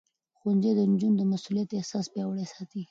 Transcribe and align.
ښوونځی 0.37 0.71
نجونې 0.91 1.17
د 1.19 1.23
مسؤليت 1.31 1.69
احساس 1.73 2.05
پياوړې 2.13 2.45
ساتي. 2.53 2.79